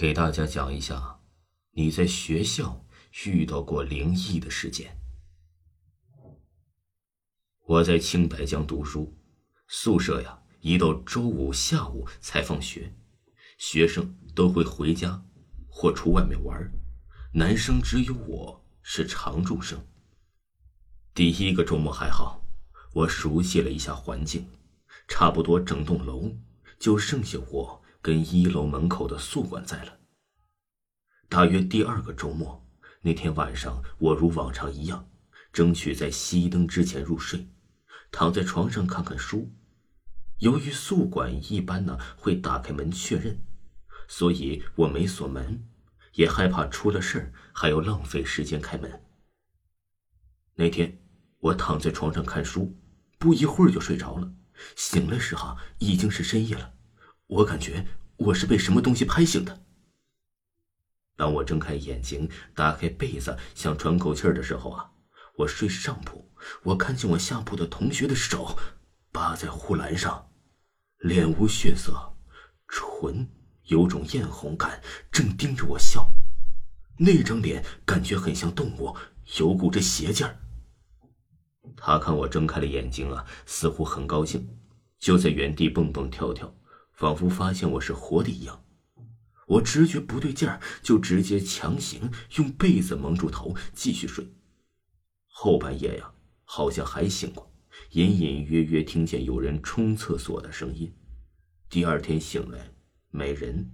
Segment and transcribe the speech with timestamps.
[0.00, 1.20] 给大家讲一下，
[1.72, 2.86] 你在学校
[3.26, 4.96] 遇到过灵异的事件。
[7.66, 9.14] 我在青白江读书，
[9.68, 12.94] 宿舍呀，一到周五下午才放学，
[13.58, 15.22] 学生都会回家
[15.68, 16.72] 或出外面玩，
[17.34, 19.86] 男生只有我是常住生。
[21.12, 22.42] 第一个周末还好，
[22.94, 24.48] 我熟悉了一下环境，
[25.06, 26.34] 差不多整栋楼
[26.78, 27.82] 就剩下我。
[28.02, 29.98] 跟一楼门口的宿管在了。
[31.28, 32.66] 大约第二个周末
[33.02, 35.08] 那天晚上，我如往常一样，
[35.52, 37.48] 争取在熄灯之前入睡，
[38.10, 39.52] 躺在床上看看书。
[40.38, 43.42] 由于宿管一般呢会打开门确认，
[44.08, 45.68] 所以我没锁门，
[46.14, 49.04] 也害怕出了事儿还要浪费时间开门。
[50.54, 51.02] 那天
[51.38, 52.76] 我躺在床上看书，
[53.18, 54.32] 不一会儿就睡着了，
[54.74, 56.74] 醒来时哈已经是深夜了。
[57.26, 57.86] 我感觉
[58.20, 59.64] 我是被什么东西拍醒的。
[61.16, 64.90] 当我睁开眼睛，打开被子想喘口气儿的时候啊，
[65.36, 66.30] 我睡上铺，
[66.62, 68.58] 我看见我下铺的同学的手
[69.10, 70.30] 扒在护栏上，
[70.98, 72.14] 脸无血色，
[72.68, 73.26] 唇
[73.64, 76.12] 有种艳红感，正盯着我笑。
[76.98, 78.94] 那张脸感觉很像动物，
[79.38, 80.36] 有股这邪劲儿。
[81.74, 84.46] 他看我睁开了眼睛啊，似乎很高兴，
[84.98, 86.54] 就在原地蹦蹦跳跳。
[87.00, 88.62] 仿佛发现我是活的一样，
[89.46, 94.34] 我直觉不对劲儿，就直接强行用被子蒙住头继续睡。
[95.26, 96.12] 后半夜呀，
[96.44, 97.50] 好像还醒过，
[97.92, 100.94] 隐隐约约听见有人冲厕所的声音。
[101.70, 102.70] 第二天醒来
[103.08, 103.70] 没人，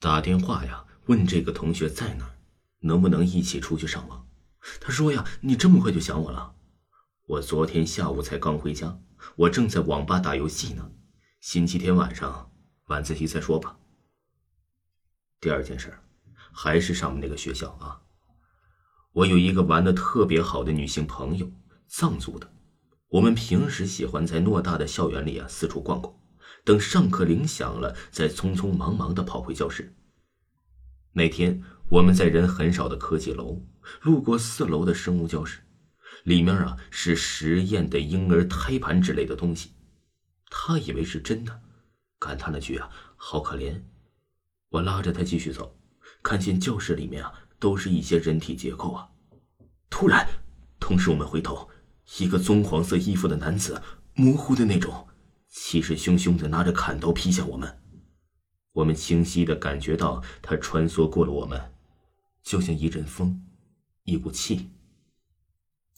[0.00, 2.34] 打电话呀问这个同学在哪儿，
[2.80, 4.26] 能不能一起出去上网？
[4.80, 6.56] 他说呀，你这么快就想我了？
[7.26, 8.98] 我昨天下午才刚回家，
[9.36, 10.90] 我正在网吧打游戏呢。
[11.42, 12.52] 星期天晚上
[12.86, 13.76] 晚自习再说吧。
[15.40, 15.92] 第二件事，
[16.52, 18.00] 还是上面那个学校啊。
[19.10, 21.50] 我有一个玩的特别好的女性朋友，
[21.88, 22.48] 藏族的。
[23.08, 26.14] 我们平时喜欢在偌大的校园里啊四处逛逛，
[26.64, 29.96] 等上课铃响了，再匆匆忙忙的跑回教室。
[31.14, 31.60] 那天
[31.90, 33.66] 我们在人很少的科技楼
[34.02, 35.66] 路过四楼的生物教室，
[36.22, 39.72] 里面啊是实验的婴儿胎盘之类的东西。
[40.54, 41.62] 他以为是真的，
[42.18, 43.82] 感叹了句：“啊，好可怜。”
[44.68, 45.74] 我拉着他继续走，
[46.22, 49.08] 看见教室里面啊，都是一些人体结构啊。
[49.88, 50.28] 突然，
[50.78, 51.70] 同时我们回头，
[52.18, 53.82] 一个棕黄色衣服的男子，
[54.14, 55.08] 模糊的那种，
[55.48, 57.80] 气势汹汹的拿着砍刀劈向我们。
[58.72, 61.72] 我们清晰的感觉到他穿梭过了我们，
[62.42, 63.42] 就像一阵风，
[64.04, 64.70] 一股气。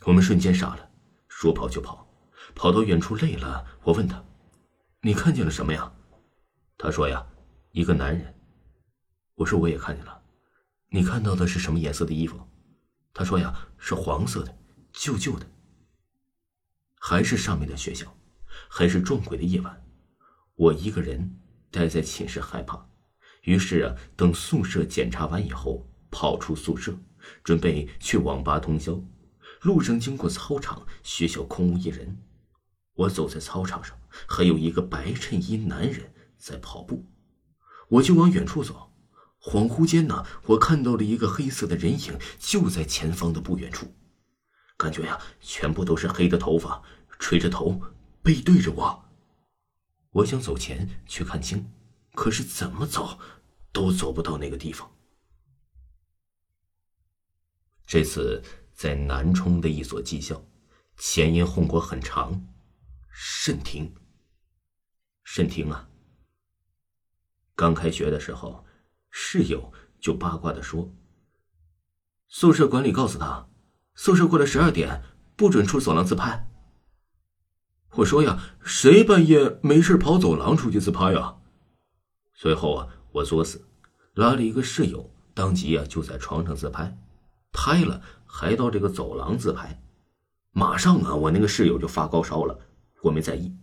[0.05, 0.91] 我们瞬间傻了，
[1.27, 2.09] 说跑就跑，
[2.55, 4.25] 跑到远处累了，我问他。
[5.07, 5.93] 你看见了什么呀？
[6.79, 7.27] 他说呀，
[7.73, 8.35] 一个男人。
[9.35, 10.23] 我说我也看见了。
[10.89, 12.41] 你看到的是什么颜色的衣服？
[13.13, 14.59] 他说呀，是黄色的，
[14.95, 15.47] 旧旧的。
[16.99, 18.17] 还是上面的学校，
[18.67, 19.85] 还是撞鬼的夜晚。
[20.55, 21.39] 我一个人
[21.71, 22.89] 待在寝室害怕，
[23.43, 26.97] 于是啊，等宿舍检查完以后，跑出宿舍，
[27.43, 28.99] 准备去网吧通宵。
[29.61, 32.23] 路上经过操场，学校空无一人。
[32.95, 33.95] 我走在操场上，
[34.27, 37.05] 还有一个白衬衣男人在跑步，
[37.89, 38.93] 我就往远处走。
[39.41, 43.95] 恍惚间呢，我看到了一个黑色的人影，就在前方的不远处。
[44.77, 46.83] 感觉呀，全部都是黑的头发，
[47.19, 47.81] 垂着头，
[48.23, 49.05] 背对着我。
[50.11, 51.71] 我想走前去看清，
[52.15, 53.19] 可是怎么走，
[53.71, 54.91] 都走不到那个地方。
[57.87, 60.43] 这次在南充的一所技校，
[60.97, 62.47] 前因后果很长。
[63.17, 63.95] 慎婷，
[65.25, 65.89] 慎婷啊！
[67.57, 68.65] 刚开学的时候，
[69.11, 70.93] 室友就八卦的说
[72.29, 73.49] ：“宿舍管理告诉他，
[73.95, 75.03] 宿舍过了十二点
[75.35, 76.49] 不准出走廊自拍。”
[77.97, 81.37] 我说呀：“谁半夜没事跑走廊出去自拍呀？”
[82.35, 83.67] 随后啊，我作死，
[84.15, 86.99] 拉了一个室友，当即啊就在床上自拍，
[87.53, 89.81] 拍了还到这个走廊自拍，
[90.51, 92.59] 马上啊，我那个室友就发高烧了。
[93.03, 93.57] 我没在意。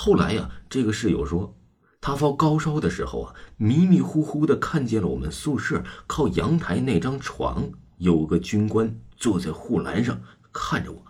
[0.00, 1.58] 后来呀，这个室友说，
[2.00, 10.22] 他发高烧的时候啊，迷迷糊糊的看见了我们宿舍靠阳台那张床有个军官坐在护栏上
[10.52, 11.04] 看着我。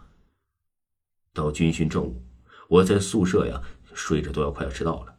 [1.34, 2.24] 到军训正午，
[2.66, 3.60] 我在宿舍呀
[3.92, 5.16] 睡着都要快要迟到了，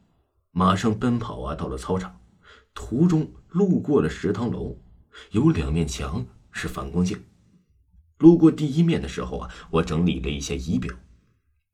[0.50, 2.20] 马上奔跑啊到了操场，
[2.74, 4.80] 途中路过了食堂楼，
[5.30, 7.24] 有两面墙是反光镜。
[8.18, 10.92] 路过第一面的时候啊，我整理了一下仪表，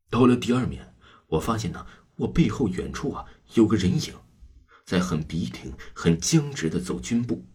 [0.09, 0.93] 到了第二面，
[1.27, 1.85] 我发现呢，
[2.15, 4.13] 我背后远处啊有个人影，
[4.85, 7.45] 在很笔挺、很僵直的走军步，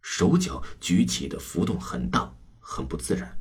[0.00, 3.38] 手脚举起的幅度很大，很不自然。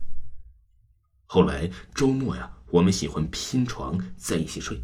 [1.25, 4.83] 后来周末呀，我们喜欢拼床在一起睡，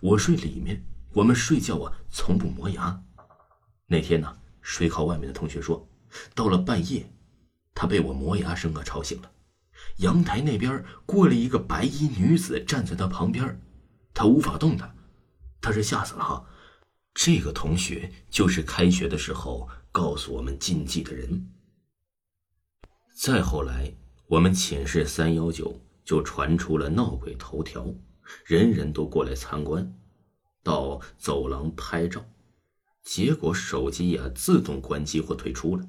[0.00, 3.02] 我睡里面，我们睡觉啊从不磨牙。
[3.86, 5.88] 那天呢，睡靠外面的同学说，
[6.34, 7.10] 到了半夜。
[7.78, 9.30] 他被我磨牙声啊吵醒了，
[9.98, 13.60] 阳台那边过了一个白衣女子站在他旁边，
[14.12, 14.94] 他无法动弹，
[15.60, 16.46] 他是吓死了哈。
[17.14, 21.50] 这个同学就是开学的时候告诉我们禁忌的人。
[23.14, 23.94] 再后来，
[24.26, 27.94] 我们寝室三幺九就传出了闹鬼头条，
[28.44, 29.94] 人人都过来参观，
[30.62, 32.22] 到走廊拍照，
[33.02, 35.88] 结果手机呀自动关机或退出了。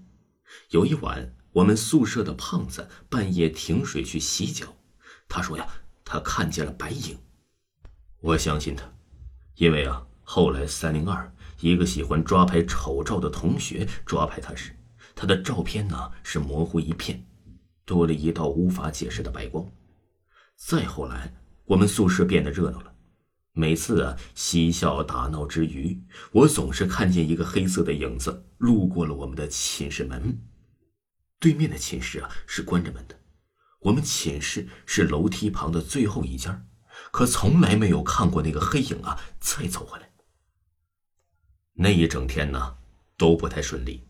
[0.70, 1.34] 有一晚。
[1.58, 4.68] 我们宿舍的胖子半夜停水去洗脚，
[5.28, 5.68] 他说呀，
[6.06, 7.18] 他看见了白影。
[8.20, 8.88] 我相信他，
[9.56, 14.72] 因为啊，后来三零二一个喜欢抓拍丑照的同学抓拍他时，
[15.16, 17.26] 他的照片呢是模糊一片，
[17.86, 19.66] 多了一道无法解释的白光。
[20.56, 21.34] 再后来，
[21.66, 22.94] 我们宿舍变得热闹了，
[23.54, 26.00] 每次啊嬉笑打闹之余，
[26.32, 30.40] 我总是看见一个黑色的影子路过了我们的寝室门。
[31.40, 33.20] 对面的寝室啊是关着门的，
[33.82, 36.68] 我们寝室是楼梯旁的最后一间，
[37.12, 40.12] 可从来没有看过那个黑影啊再走回来。
[41.74, 42.78] 那一整天呢
[43.18, 44.08] 都不太顺利，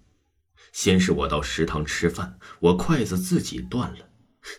[0.72, 4.10] 先是我到食堂吃饭，我筷子自己断了，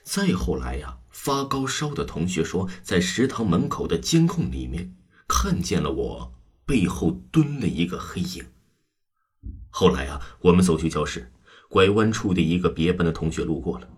[0.05, 4.95] 再后来呀发高烧的同学说在食堂门口的监控里面
[5.27, 6.35] 看见了我
[6.67, 8.45] 背后蹲了一个黑影。
[9.71, 11.33] 后来啊我们走去教室。
[11.69, 13.89] 拐弯处的一个别班的同学路过了，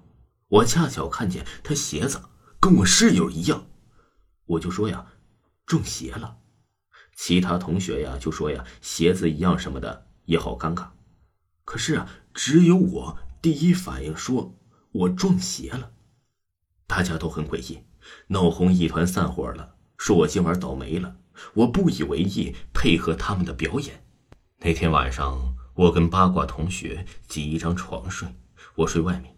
[0.49, 2.21] 我恰巧看见他鞋子
[2.59, 3.69] 跟我室友一样，
[4.47, 5.07] 我就说呀，
[5.65, 6.39] 中邪了。
[7.17, 10.89] 其他同学呀就说呀，鞋子一样什么的也好尴尬。
[11.65, 14.59] 可是啊，只有我第一反应说
[14.91, 15.93] 我撞邪了，
[16.89, 17.85] 大家都很诡异，
[18.29, 21.19] 闹哄一团，散伙了，说我今晚倒霉了。
[21.55, 24.05] 我不以为意，配合他们的表演。
[24.59, 25.60] 那天晚上。
[25.81, 28.29] 我跟八卦同学挤一张床睡，
[28.75, 29.35] 我睡外面。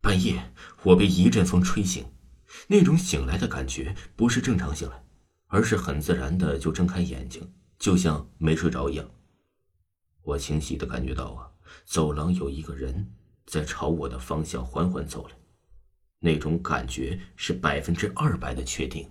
[0.00, 0.54] 半夜
[0.84, 2.02] 我被一阵风吹醒，
[2.66, 5.04] 那种醒来的感觉不是正常醒来，
[5.48, 9.06] 而是很自然的就睁开眼睛，就像没睡着一样。
[10.22, 11.50] 我清晰的感觉到啊，
[11.84, 13.12] 走廊有一个人
[13.44, 15.34] 在朝我的方向缓缓走来，
[16.20, 19.06] 那种感觉是百分之二百的确定。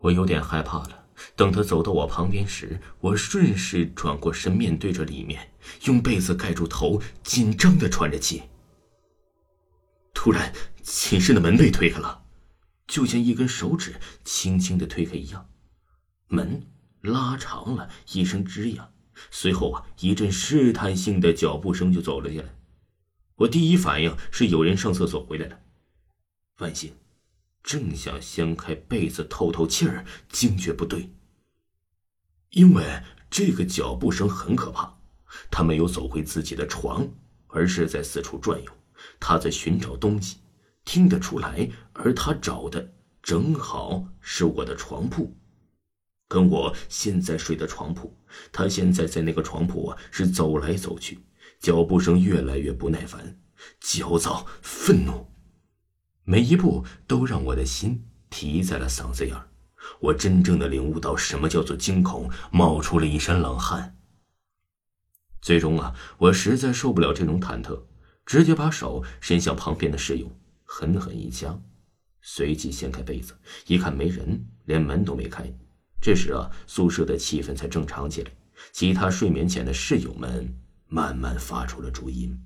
[0.00, 1.06] 我有点害怕了。
[1.36, 5.52] 等他走到我旁边时，我顺势转过身，面对着里面，
[5.84, 8.42] 用被子盖住头，紧张的喘着气。
[10.14, 10.52] 突然，
[10.82, 12.22] 寝室的门被推开了，
[12.86, 13.94] 就像一根手指
[14.24, 15.48] 轻轻的推开一样，
[16.28, 16.66] 门
[17.00, 18.90] 拉长了一声吱呀，
[19.30, 22.54] 随后啊，一阵试探性的脚步声就走了进来。
[23.36, 25.58] 我第一反应是有人上厕所回来了，
[26.58, 26.92] 万幸。
[27.62, 31.12] 正想掀开被子透透气儿，惊觉不对。
[32.50, 34.98] 因为这个脚步声很可怕，
[35.50, 37.08] 他没有走回自己的床，
[37.46, 38.72] 而是在四处转悠，
[39.20, 40.38] 他在寻找东西，
[40.84, 41.70] 听得出来。
[41.92, 45.36] 而他找的正好是我的床铺，
[46.26, 48.16] 跟我现在睡的床铺。
[48.50, 51.20] 他现在在那个床铺啊，是走来走去，
[51.60, 53.38] 脚步声越来越不耐烦、
[53.80, 55.29] 焦躁、愤怒。
[56.30, 59.48] 每一步都让我的心提在了嗓子眼儿，
[59.98, 63.98] 我真正的领悟到什么叫做惊恐，冒出了一身冷汗。
[65.42, 67.82] 最终啊，我实在受不了这种忐忑，
[68.24, 70.30] 直接把手伸向旁边的室友，
[70.62, 71.60] 狠狠一掐，
[72.22, 75.52] 随即掀开被子，一看没人，连门都没开。
[76.00, 78.30] 这时啊，宿舍的气氛才正常起来，
[78.70, 80.54] 其他睡眠前的室友们
[80.86, 82.40] 慢慢发出了主音。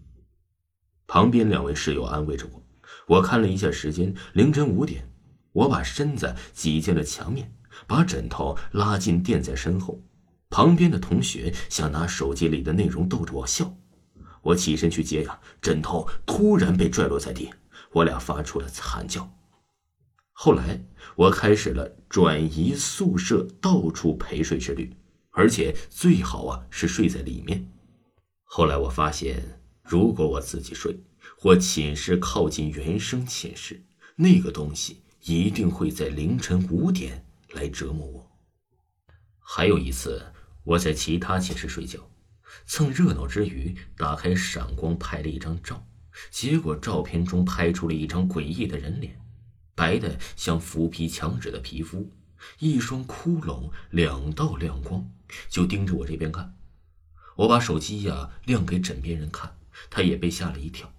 [1.07, 2.64] 旁边两位室友安慰着我。
[3.07, 5.09] 我看了一下时间，凌晨五点。
[5.53, 7.53] 我把身子挤进了墙面，
[7.87, 10.01] 把枕头拉近垫在身后。
[10.51, 13.77] 旁边的同学想拿手机里的内容逗着我笑。
[14.43, 17.51] 我起身去接呀，枕头突然被拽落在地，
[17.93, 19.31] 我俩发出了惨叫。
[20.33, 20.85] 后来
[21.15, 24.97] 我开始了转移宿舍、到处陪睡之旅，
[25.31, 27.67] 而且最好啊是睡在里面。
[28.43, 31.01] 后来我发现，如果我自己睡，
[31.37, 33.85] 或寝室靠近原生寝室，
[34.17, 38.31] 那个东西一定会在凌晨五点来折磨我。
[39.39, 40.33] 还有一次，
[40.65, 42.11] 我在其他寝室睡觉，
[42.67, 45.87] 蹭热闹之余，打开闪光拍了一张照，
[46.31, 49.21] 结果照片中拍出了一张诡异的人脸，
[49.75, 52.11] 白的像腐皮墙纸的皮肤，
[52.59, 55.11] 一双窟窿，两道亮光，
[55.49, 56.57] 就盯着我这边看。
[57.37, 59.57] 我把手机呀亮给枕边人看，
[59.91, 60.93] 他也被吓了一跳。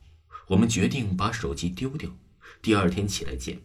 [0.47, 2.09] 我们决定把手机丢掉，
[2.61, 3.61] 第二天起来见，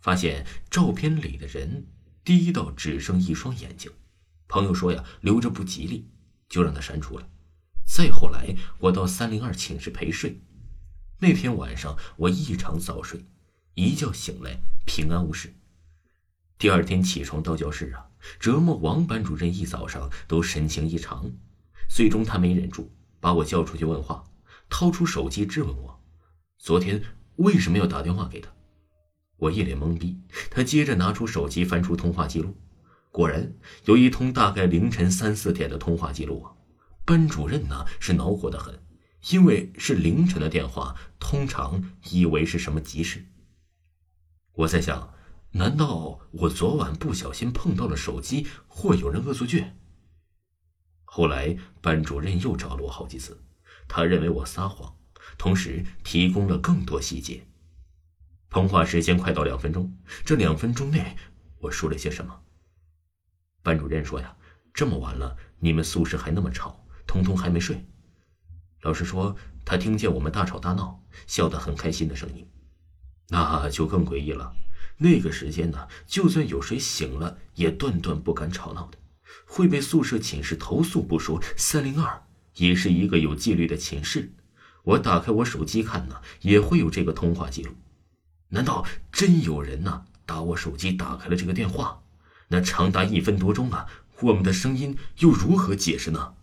[0.00, 1.86] 发现照片里的人
[2.24, 3.90] 低到只剩一双眼睛。
[4.46, 6.08] 朋友说呀，留着不吉利，
[6.48, 7.28] 就让他删除了。
[7.84, 10.40] 再后来，我到三零二寝室陪睡，
[11.18, 13.24] 那天晚上我异常早睡，
[13.74, 15.52] 一觉醒来平安无事。
[16.58, 18.06] 第二天起床到教室啊，
[18.38, 21.32] 折磨王班主任一早上都神情异常，
[21.88, 24.24] 最终他没忍住，把我叫出去问话，
[24.68, 25.99] 掏出手机质问我，
[26.62, 27.02] 昨天
[27.36, 28.50] 为什么要打电话给他？
[29.38, 32.54] 我一脸懵逼，他接着拿出手机翻出通话记录。
[33.10, 33.54] 果然
[33.86, 36.52] 有一通大概凌晨三四点的通话记录啊！
[37.06, 38.78] 班主任呢是恼火的很，
[39.30, 43.24] 因为是凌晨的电话，通常以为是什么急事。
[44.52, 45.14] 我在想，
[45.52, 49.64] 难道我昨晚不小心碰到了手机，或有人恶作剧？
[51.04, 53.42] 后来班主任又找了我好几次，
[53.88, 54.94] 他认为我撒谎，
[55.38, 57.44] 同时提供了更多细节。
[58.48, 61.16] 通话时间快到两分钟，这两分钟内
[61.58, 62.40] 我说了些什么？
[63.62, 64.36] 班主任说：“呀，
[64.72, 67.84] 这么晚了，你们宿舍还那么吵，彤彤还没睡。”
[68.82, 72.48] 老师说他听见我们大吵大闹，笑得很开心的声音，
[73.28, 74.56] 那就更诡异了。
[74.96, 78.98] 那个时间呢，就算有谁醒了，也断断不敢吵闹的，
[79.46, 81.40] 会被宿舍寝室投诉不说。
[81.56, 82.22] 三零二
[82.54, 84.32] 也是一个有纪律的寝室，
[84.90, 87.72] 我打开我手机看呢，也会有这个通话记录。
[88.48, 90.04] 难道真有人呢？
[90.26, 92.00] 打我手机打开了这个电话？
[92.48, 93.86] 那长达一分多钟啊，
[94.20, 96.34] 我们的声音又如何解释呢？